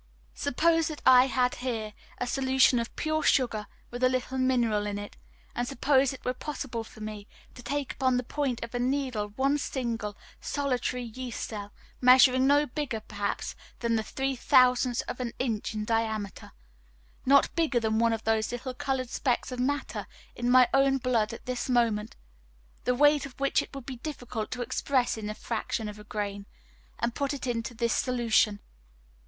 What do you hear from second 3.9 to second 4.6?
with a little